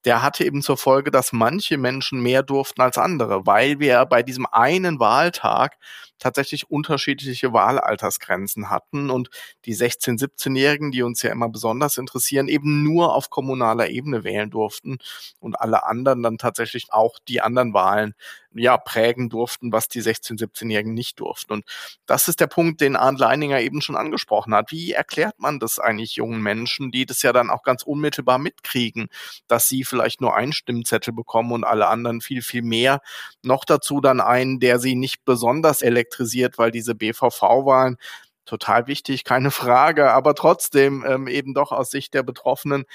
[0.06, 4.24] der hatte eben zur Folge, dass manche Menschen mehr durften als andere, weil wir bei
[4.24, 5.78] diesem einen Wahltag
[6.22, 9.10] tatsächlich unterschiedliche Wahlaltersgrenzen hatten.
[9.10, 9.30] Und
[9.66, 14.50] die 16-, 17-Jährigen, die uns ja immer besonders interessieren, eben nur auf kommunaler Ebene wählen
[14.50, 15.00] durften
[15.40, 18.14] und alle anderen dann tatsächlich auch die anderen Wahlen
[18.54, 21.54] ja prägen durften, was die 16-, 17-Jährigen nicht durften.
[21.54, 21.66] Und
[22.06, 24.72] das ist der Punkt, den Arndt Leininger eben schon angesprochen hat.
[24.72, 29.08] Wie erklärt man das eigentlich jungen Menschen, die das ja dann auch ganz unmittelbar mitkriegen,
[29.48, 33.02] dass sie vielleicht nur einen Stimmzettel bekommen und alle anderen viel, viel mehr.
[33.44, 37.98] Noch dazu dann einen, der sie nicht besonders elektrisiert, weil diese BVV-Wahlen
[38.46, 42.86] total wichtig, keine Frage, aber trotzdem ähm, eben doch aus Sicht der Betroffenen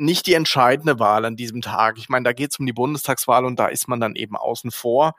[0.00, 1.98] nicht die entscheidende Wahl an diesem Tag.
[1.98, 4.70] Ich meine, da geht es um die Bundestagswahl und da ist man dann eben außen
[4.70, 5.14] vor.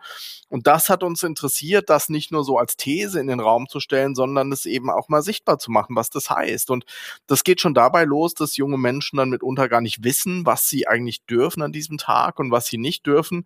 [0.49, 3.79] Und das hat uns interessiert, das nicht nur so als These in den Raum zu
[3.79, 6.71] stellen, sondern es eben auch mal sichtbar zu machen, was das heißt.
[6.71, 6.85] Und
[7.27, 10.87] das geht schon dabei los, dass junge Menschen dann mitunter gar nicht wissen, was sie
[10.87, 13.45] eigentlich dürfen an diesem Tag und was sie nicht dürfen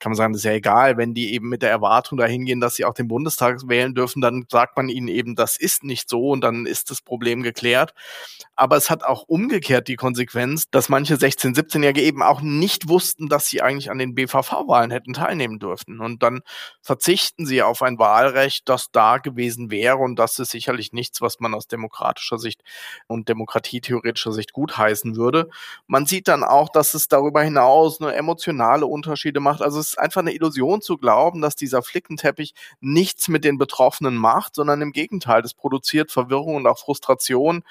[0.00, 2.60] kann man sagen, das ist ja egal, wenn die eben mit der Erwartung dahin gehen,
[2.60, 6.08] dass sie auch den Bundestag wählen dürfen, dann sagt man ihnen eben, das ist nicht
[6.08, 7.92] so und dann ist das Problem geklärt.
[8.60, 13.30] Aber es hat auch umgekehrt die Konsequenz, dass manche 16-, 17-Jährige eben auch nicht wussten,
[13.30, 15.98] dass sie eigentlich an den BVV-Wahlen hätten teilnehmen dürfen.
[15.98, 16.42] Und dann
[16.82, 19.96] verzichten sie auf ein Wahlrecht, das da gewesen wäre.
[19.96, 22.60] Und das ist sicherlich nichts, was man aus demokratischer Sicht
[23.06, 25.48] und demokratietheoretischer Sicht gutheißen würde.
[25.86, 29.62] Man sieht dann auch, dass es darüber hinaus nur emotionale Unterschiede macht.
[29.62, 34.16] Also es ist einfach eine Illusion zu glauben, dass dieser Flickenteppich nichts mit den Betroffenen
[34.16, 37.64] macht, sondern im Gegenteil, das produziert Verwirrung und auch Frustration.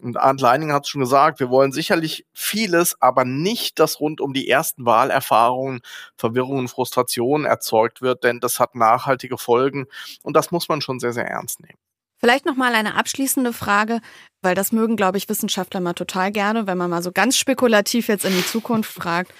[0.00, 4.20] Und Arndt Leining hat es schon gesagt, wir wollen sicherlich vieles, aber nicht, dass rund
[4.20, 5.80] um die ersten Wahlerfahrungen
[6.16, 9.86] Verwirrung und Frustration erzeugt wird, denn das hat nachhaltige Folgen
[10.22, 11.87] und das muss man schon sehr, sehr ernst nehmen.
[12.18, 14.00] Vielleicht noch mal eine abschließende Frage,
[14.42, 18.08] weil das mögen, glaube ich, Wissenschaftler mal total gerne, wenn man mal so ganz spekulativ
[18.08, 19.32] jetzt in die Zukunft fragt.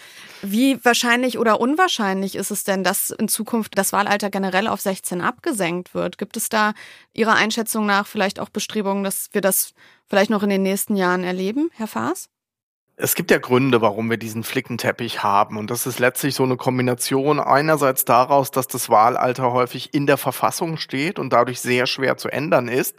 [0.43, 5.21] Wie wahrscheinlich oder unwahrscheinlich ist es denn, dass in Zukunft das Wahlalter generell auf 16
[5.21, 6.19] abgesenkt wird?
[6.19, 6.73] Gibt es da
[7.13, 9.73] Ihrer Einschätzung nach vielleicht auch Bestrebungen, dass wir das
[10.07, 12.29] vielleicht noch in den nächsten Jahren erleben, Herr Faas?
[13.01, 15.57] Es gibt ja Gründe, warum wir diesen Flickenteppich haben.
[15.57, 20.17] Und das ist letztlich so eine Kombination einerseits daraus, dass das Wahlalter häufig in der
[20.17, 22.97] Verfassung steht und dadurch sehr schwer zu ändern ist,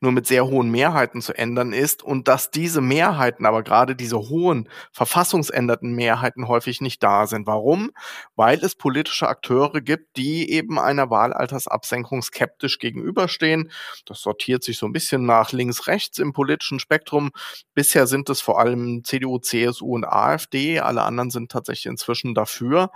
[0.00, 4.18] nur mit sehr hohen Mehrheiten zu ändern ist und dass diese Mehrheiten, aber gerade diese
[4.20, 7.48] hohen verfassungsänderten Mehrheiten häufig nicht da sind.
[7.48, 7.90] Warum?
[8.36, 13.72] Weil es politische Akteure gibt, die eben einer Wahlaltersabsenkung skeptisch gegenüberstehen.
[14.06, 17.32] Das sortiert sich so ein bisschen nach links-rechts im politischen Spektrum.
[17.74, 20.80] Bisher sind es vor allem CDU CSU und AfD.
[20.80, 22.90] Alle anderen sind tatsächlich inzwischen dafür.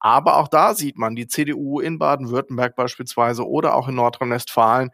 [0.00, 4.90] Aber auch da sieht man, die CDU in Baden-Württemberg beispielsweise oder auch in Nordrhein-Westfalen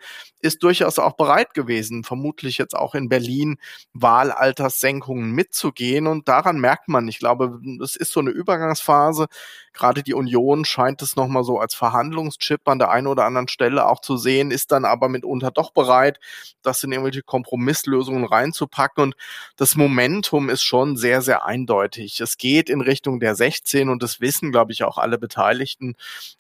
[0.47, 3.59] ist durchaus auch bereit gewesen, vermutlich jetzt auch in Berlin
[3.93, 6.07] Wahlalterssenkungen mitzugehen.
[6.07, 9.27] Und daran merkt man, ich glaube, es ist so eine Übergangsphase.
[9.73, 13.87] Gerade die Union scheint es nochmal so als Verhandlungschip an der einen oder anderen Stelle
[13.87, 16.19] auch zu sehen, ist dann aber mitunter doch bereit,
[16.63, 19.05] das in irgendwelche Kompromisslösungen reinzupacken.
[19.05, 19.17] Und
[19.57, 22.21] das Momentum ist schon sehr, sehr eindeutig.
[22.21, 25.95] Es geht in Richtung der 16 und das wissen, glaube ich, auch alle Beteiligten.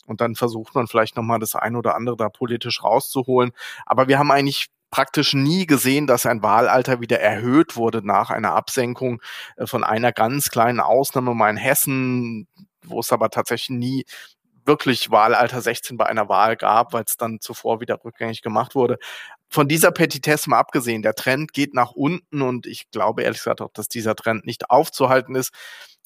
[0.06, 3.52] Und dann versucht man vielleicht nochmal das eine oder andere da politisch rauszuholen.
[3.84, 8.54] Aber wir haben eigentlich praktisch nie gesehen, dass ein Wahlalter wieder erhöht wurde nach einer
[8.54, 9.20] Absenkung
[9.56, 12.48] äh, von einer ganz kleinen Ausnahme mal in Hessen,
[12.84, 14.04] wo es aber tatsächlich nie
[14.64, 18.98] wirklich Wahlalter 16 bei einer Wahl gab, weil es dann zuvor wieder rückgängig gemacht wurde.
[19.48, 23.60] Von dieser Petitesse mal abgesehen, der Trend geht nach unten und ich glaube ehrlich gesagt
[23.60, 25.52] auch, dass dieser Trend nicht aufzuhalten ist.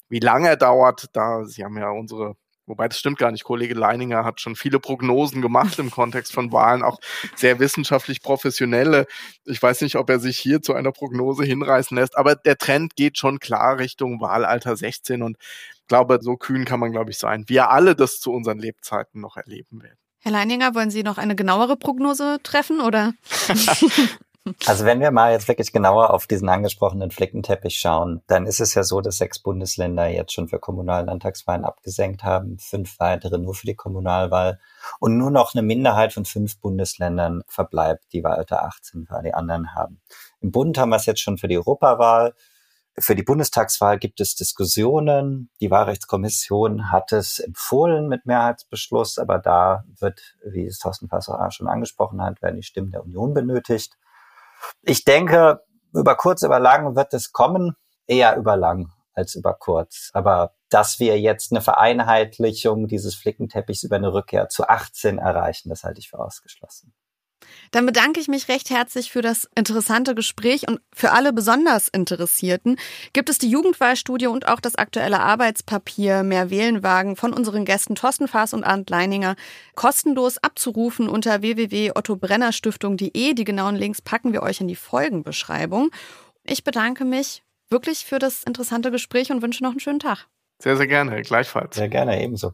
[0.09, 3.43] Wie lange er dauert, da Sie haben ja unsere Wobei das stimmt gar nicht.
[3.43, 6.99] Kollege Leininger hat schon viele Prognosen gemacht im Kontext von Wahlen, auch
[7.35, 9.07] sehr wissenschaftlich professionelle.
[9.45, 12.95] Ich weiß nicht, ob er sich hier zu einer Prognose hinreißen lässt, aber der Trend
[12.95, 15.37] geht schon klar Richtung Wahlalter 16 und
[15.73, 17.43] ich glaube, so kühn kann man, glaube ich, sein.
[17.47, 19.97] Wir alle das zu unseren Lebzeiten noch erleben werden.
[20.19, 23.13] Herr Leininger, wollen Sie noch eine genauere Prognose treffen oder?
[24.65, 28.73] Also wenn wir mal jetzt wirklich genauer auf diesen angesprochenen Flickenteppich schauen, dann ist es
[28.73, 33.53] ja so, dass sechs Bundesländer jetzt schon für Kommunal- Landtagswahlen abgesenkt haben, fünf weitere nur
[33.53, 34.59] für die Kommunalwahl
[34.99, 39.75] und nur noch eine Minderheit von fünf Bundesländern verbleibt, die Wahlalter 18 weil die anderen
[39.75, 40.01] haben.
[40.39, 42.33] Im Bund haben wir es jetzt schon für die Europawahl.
[42.97, 45.51] Für die Bundestagswahl gibt es Diskussionen.
[45.61, 51.67] Die Wahlrechtskommission hat es empfohlen mit Mehrheitsbeschluss, aber da wird, wie es Thorsten Fasser schon
[51.67, 53.97] angesprochen hat, werden die Stimmen der Union benötigt.
[54.81, 55.61] Ich denke,
[55.93, 57.75] über kurz, über lang wird es kommen,
[58.07, 60.09] eher über lang als über kurz.
[60.13, 65.83] Aber dass wir jetzt eine Vereinheitlichung dieses Flickenteppichs über eine Rückkehr zu 18 erreichen, das
[65.83, 66.93] halte ich für ausgeschlossen.
[67.71, 72.77] Dann bedanke ich mich recht herzlich für das interessante Gespräch und für alle besonders Interessierten
[73.13, 78.27] gibt es die Jugendwahlstudie und auch das aktuelle Arbeitspapier Mehr Wählenwagen von unseren Gästen Thorsten
[78.27, 79.35] Faas und Arndt Leininger
[79.75, 83.33] kostenlos abzurufen unter www.ottobrennerstiftung.de.
[83.33, 85.91] Die genauen Links packen wir euch in die Folgenbeschreibung.
[86.43, 90.27] Ich bedanke mich wirklich für das interessante Gespräch und wünsche noch einen schönen Tag.
[90.59, 91.75] Sehr, sehr gerne, gleichfalls.
[91.75, 92.53] Sehr gerne, ebenso.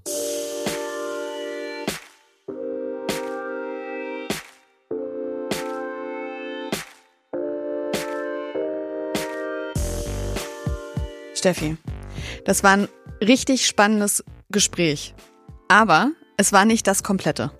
[11.47, 11.77] Steffi,
[12.43, 12.87] das war ein
[13.21, 15.15] richtig spannendes Gespräch.
[15.69, 17.51] Aber es war nicht das komplette.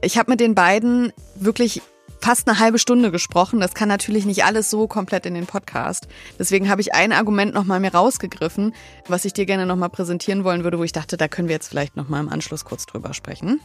[0.00, 1.82] Ich habe mit den beiden wirklich
[2.20, 3.60] fast eine halbe Stunde gesprochen.
[3.60, 6.08] Das kann natürlich nicht alles so komplett in den Podcast.
[6.36, 8.74] Deswegen habe ich ein Argument nochmal mir rausgegriffen,
[9.06, 11.68] was ich dir gerne nochmal präsentieren wollen würde, wo ich dachte, da können wir jetzt
[11.68, 13.60] vielleicht nochmal im Anschluss kurz drüber sprechen.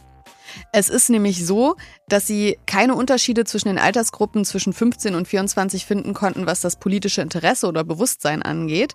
[0.72, 1.76] Es ist nämlich so,
[2.08, 6.76] dass sie keine Unterschiede zwischen den Altersgruppen zwischen 15 und 24 finden konnten, was das
[6.76, 8.94] politische Interesse oder Bewusstsein angeht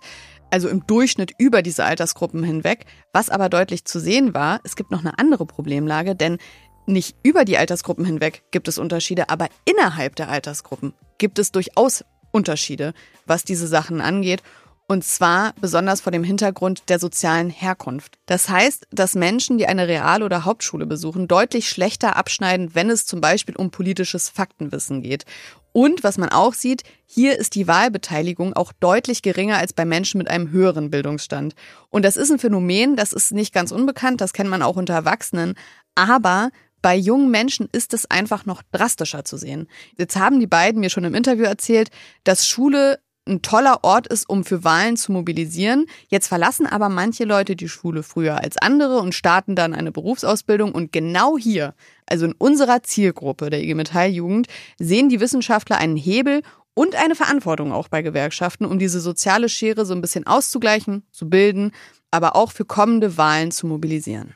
[0.50, 2.86] also im Durchschnitt über diese Altersgruppen hinweg.
[3.12, 6.38] Was aber deutlich zu sehen war, es gibt noch eine andere Problemlage, denn
[6.86, 12.04] nicht über die Altersgruppen hinweg gibt es Unterschiede, aber innerhalb der Altersgruppen gibt es durchaus
[12.30, 12.92] Unterschiede,
[13.26, 14.42] was diese Sachen angeht.
[14.86, 18.18] Und zwar besonders vor dem Hintergrund der sozialen Herkunft.
[18.26, 23.06] Das heißt, dass Menschen, die eine Real- oder Hauptschule besuchen, deutlich schlechter abschneiden, wenn es
[23.06, 25.24] zum Beispiel um politisches Faktenwissen geht.
[25.72, 30.18] Und was man auch sieht, hier ist die Wahlbeteiligung auch deutlich geringer als bei Menschen
[30.18, 31.54] mit einem höheren Bildungsstand.
[31.88, 34.94] Und das ist ein Phänomen, das ist nicht ganz unbekannt, das kennt man auch unter
[34.94, 35.54] Erwachsenen.
[35.94, 36.50] Aber
[36.84, 39.66] bei jungen Menschen ist es einfach noch drastischer zu sehen.
[39.96, 41.88] Jetzt haben die beiden mir schon im Interview erzählt,
[42.24, 45.86] dass Schule ein toller Ort ist, um für Wahlen zu mobilisieren.
[46.08, 50.72] Jetzt verlassen aber manche Leute die Schule früher als andere und starten dann eine Berufsausbildung.
[50.72, 51.74] Und genau hier,
[52.06, 56.42] also in unserer Zielgruppe der IG Metall Jugend, sehen die Wissenschaftler einen Hebel
[56.74, 61.30] und eine Verantwortung auch bei Gewerkschaften, um diese soziale Schere so ein bisschen auszugleichen, zu
[61.30, 61.72] bilden,
[62.10, 64.34] aber auch für kommende Wahlen zu mobilisieren.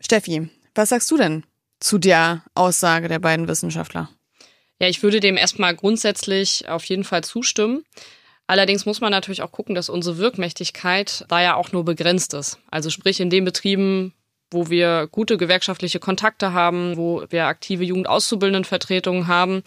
[0.00, 1.44] Steffi, was sagst du denn
[1.80, 4.10] zu der Aussage der beiden Wissenschaftler?
[4.80, 7.84] Ja, ich würde dem erstmal grundsätzlich auf jeden Fall zustimmen.
[8.46, 12.58] Allerdings muss man natürlich auch gucken, dass unsere Wirkmächtigkeit da ja auch nur begrenzt ist.
[12.70, 14.14] Also sprich in den Betrieben,
[14.50, 19.62] wo wir gute gewerkschaftliche Kontakte haben, wo wir aktive Jugendauszubildendenvertretungen haben,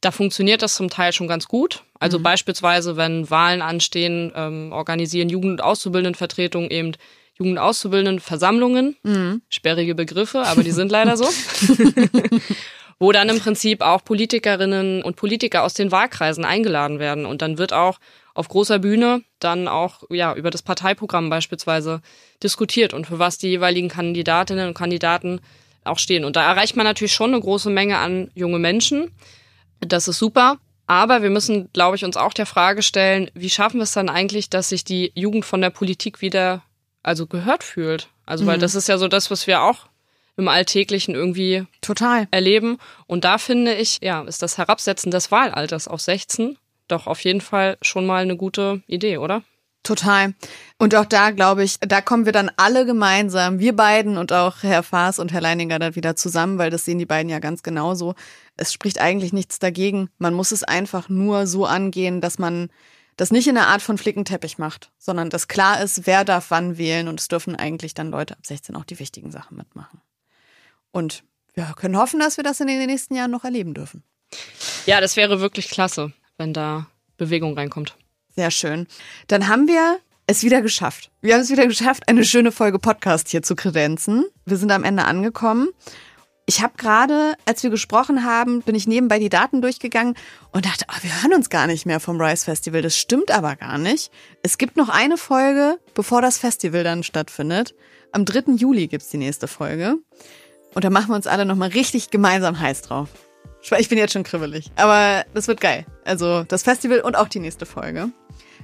[0.00, 1.84] da funktioniert das zum Teil schon ganz gut.
[2.00, 2.24] Also mhm.
[2.24, 6.92] beispielsweise, wenn Wahlen anstehen, ähm, organisieren Jugendauszubildendenvertretungen eben
[7.38, 8.96] Jugendauszubildendenversammlungen.
[9.02, 9.42] Mhm.
[9.48, 11.26] Sperrige Begriffe, aber die sind leider so.
[12.98, 17.26] wo dann im Prinzip auch Politikerinnen und Politiker aus den Wahlkreisen eingeladen werden.
[17.26, 17.98] Und dann wird auch
[18.34, 22.00] auf großer Bühne dann auch ja über das Parteiprogramm beispielsweise
[22.42, 25.40] diskutiert und für was die jeweiligen Kandidatinnen und Kandidaten
[25.84, 26.24] auch stehen.
[26.24, 29.10] Und da erreicht man natürlich schon eine große Menge an junge Menschen.
[29.80, 30.58] Das ist super.
[30.86, 34.08] Aber wir müssen, glaube ich, uns auch der Frage stellen, wie schaffen wir es dann
[34.08, 36.62] eigentlich, dass sich die Jugend von der Politik wieder
[37.02, 38.08] also gehört fühlt?
[38.26, 38.62] Also, weil mhm.
[38.62, 39.86] das ist ja so das, was wir auch
[40.36, 42.78] im Alltäglichen irgendwie total erleben.
[43.06, 46.56] Und da finde ich, ja, ist das Herabsetzen des Wahlalters auf 16
[46.92, 49.42] doch auf jeden Fall schon mal eine gute Idee, oder?
[49.82, 50.34] Total.
[50.78, 54.62] Und auch da, glaube ich, da kommen wir dann alle gemeinsam, wir beiden und auch
[54.62, 57.64] Herr Faas und Herr Leininger dann wieder zusammen, weil das sehen die beiden ja ganz
[57.64, 58.14] genauso.
[58.56, 60.08] Es spricht eigentlich nichts dagegen.
[60.18, 62.68] Man muss es einfach nur so angehen, dass man
[63.16, 66.78] das nicht in einer Art von Flickenteppich macht, sondern dass klar ist, wer darf wann
[66.78, 70.00] wählen und es dürfen eigentlich dann Leute ab 16 auch die wichtigen Sachen mitmachen.
[70.92, 71.24] Und
[71.54, 74.04] wir können hoffen, dass wir das in den nächsten Jahren noch erleben dürfen.
[74.86, 77.96] Ja, das wäre wirklich klasse, wenn da Bewegung reinkommt.
[78.34, 78.86] Sehr schön.
[79.28, 81.10] Dann haben wir es wieder geschafft.
[81.20, 84.24] Wir haben es wieder geschafft, eine schöne Folge Podcast hier zu kredenzen.
[84.46, 85.68] Wir sind am Ende angekommen.
[86.46, 90.14] Ich habe gerade, als wir gesprochen haben, bin ich nebenbei die Daten durchgegangen
[90.50, 92.82] und dachte, oh, wir hören uns gar nicht mehr vom Rise Festival.
[92.82, 94.10] Das stimmt aber gar nicht.
[94.42, 97.74] Es gibt noch eine Folge, bevor das Festival dann stattfindet.
[98.10, 98.54] Am 3.
[98.56, 99.96] Juli gibt's die nächste Folge.
[100.74, 103.08] Und da machen wir uns alle nochmal richtig gemeinsam heiß drauf.
[103.78, 105.86] Ich bin jetzt schon kribbelig, aber das wird geil.
[106.04, 108.10] Also das Festival und auch die nächste Folge.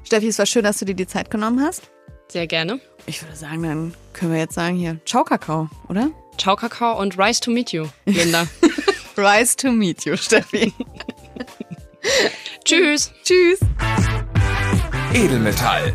[0.05, 1.91] Steffi, es war schön, dass du dir die Zeit genommen hast.
[2.29, 2.81] Sehr gerne.
[3.07, 6.11] Ich würde sagen, dann können wir jetzt sagen hier, ciao Kakao, oder?
[6.37, 8.47] Ciao Kakao und Rise to meet you, Linda.
[9.17, 10.73] Rise to meet you, Steffi.
[12.65, 13.13] Tschüss.
[13.25, 13.61] Tschüss.
[15.15, 15.95] Edelmetall.